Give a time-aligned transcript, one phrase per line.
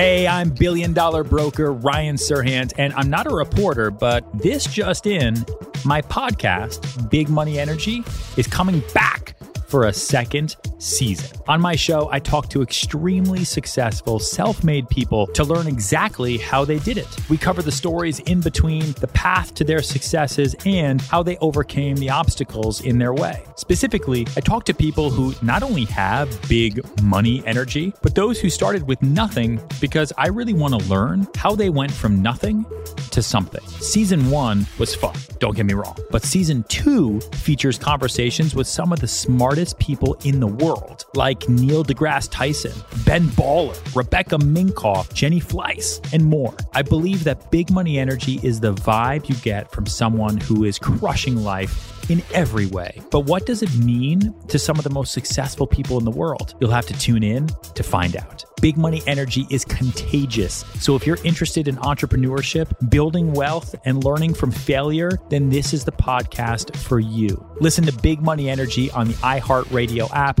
[0.00, 5.06] Hey, I'm billion dollar broker Ryan Serhant, and I'm not a reporter, but this just
[5.06, 5.44] in
[5.84, 8.02] my podcast, Big Money Energy,
[8.38, 9.36] is coming back
[9.66, 11.38] for a second season.
[11.48, 16.64] On my show, I talk to extremely successful self made people to learn exactly how
[16.64, 17.08] they did it.
[17.28, 21.96] We cover the stories in between, the path to their successes, and how they overcame
[21.96, 23.44] the obstacles in their way.
[23.56, 28.48] Specifically, I talk to people who not only have big money energy, but those who
[28.48, 32.64] started with nothing because I really want to learn how they went from nothing
[33.10, 33.66] to something.
[33.66, 38.92] Season one was fun, don't get me wrong, but season two features conversations with some
[38.92, 40.69] of the smartest people in the world,
[41.14, 42.72] like Neil deGrasse Tyson,
[43.04, 46.54] Ben Baller, Rebecca Minkoff, Jenny Fleiss, and more.
[46.72, 50.78] I believe that big money energy is the vibe you get from someone who is
[50.78, 53.00] crushing life in every way.
[53.10, 56.54] But what does it mean to some of the most successful people in the world?
[56.60, 58.44] You'll have to tune in to find out.
[58.60, 60.64] Big money energy is contagious.
[60.80, 65.84] So if you're interested in entrepreneurship, building wealth, and learning from failure, then this is
[65.84, 67.42] the podcast for you.
[67.60, 70.40] Listen to Big Money Energy on the iHeartRadio app,